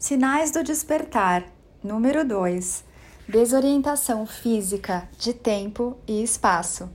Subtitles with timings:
[0.00, 1.44] Sinais do despertar.
[1.84, 2.84] Número 2.
[3.28, 6.88] Desorientação física de tempo e espaço.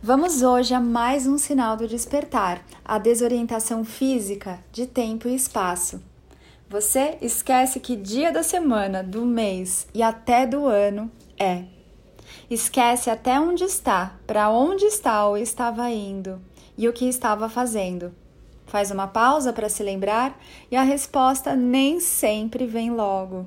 [0.00, 6.00] Vamos hoje a mais um sinal do despertar, a desorientação física de tempo e espaço.
[6.70, 11.64] Você esquece que dia da semana, do mês e até do ano é.
[12.48, 16.40] Esquece até onde está, para onde está ou estava indo
[16.78, 18.14] e o que estava fazendo.
[18.66, 20.38] Faz uma pausa para se lembrar
[20.70, 23.46] e a resposta nem sempre vem logo.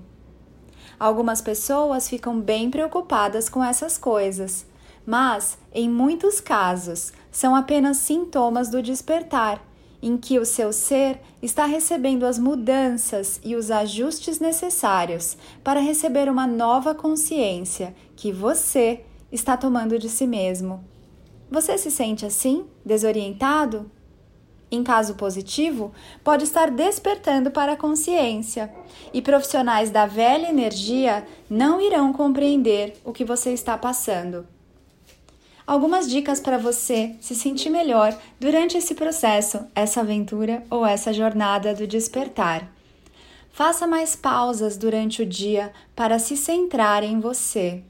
[1.00, 4.66] Algumas pessoas ficam bem preocupadas com essas coisas,
[5.06, 9.66] mas, em muitos casos, são apenas sintomas do despertar,
[10.02, 16.30] em que o seu ser está recebendo as mudanças e os ajustes necessários para receber
[16.30, 20.84] uma nova consciência que você está tomando de si mesmo.
[21.52, 23.90] Você se sente assim, desorientado?
[24.72, 25.92] Em caso positivo,
[26.24, 28.72] pode estar despertando para a consciência,
[29.14, 34.46] e profissionais da velha energia não irão compreender o que você está passando.
[35.66, 41.74] Algumas dicas para você se sentir melhor durante esse processo, essa aventura ou essa jornada
[41.76, 42.72] do despertar.
[43.52, 47.84] Faça mais pausas durante o dia para se centrar em você.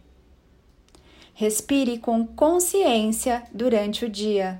[1.33, 4.59] Respire com consciência durante o dia.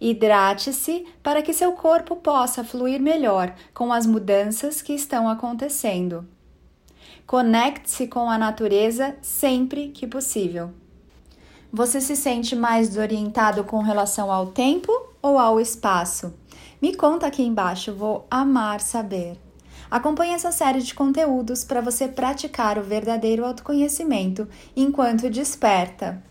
[0.00, 6.26] Hidrate-se para que seu corpo possa fluir melhor com as mudanças que estão acontecendo.
[7.26, 10.70] Conecte-se com a natureza sempre que possível.
[11.72, 16.32] Você se sente mais desorientado com relação ao tempo ou ao espaço?
[16.80, 19.36] Me conta aqui embaixo, vou amar saber.
[19.90, 26.22] Acompanhe essa série de conteúdos para você praticar o verdadeiro autoconhecimento enquanto desperta.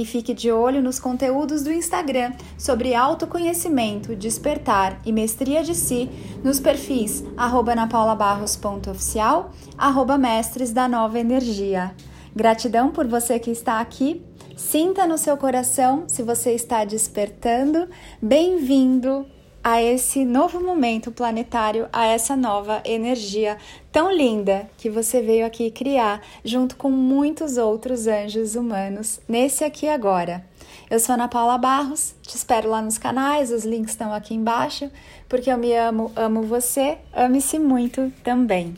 [0.00, 6.08] E fique de olho nos conteúdos do Instagram sobre autoconhecimento, despertar e mestria de si
[6.42, 11.94] nos perfis arroba napaulabarros.oficial, arroba mestres da nova energia.
[12.34, 14.24] Gratidão por você que está aqui.
[14.56, 17.86] Sinta no seu coração se você está despertando.
[18.22, 19.26] Bem-vindo
[19.62, 23.58] a esse novo momento planetário, a essa nova energia
[23.92, 29.88] tão linda que você veio aqui criar junto com muitos outros anjos humanos nesse aqui
[29.88, 30.44] agora.
[30.90, 34.90] Eu sou Ana Paula Barros, te espero lá nos canais, os links estão aqui embaixo,
[35.28, 38.74] porque eu me amo, amo você, ame-se muito também.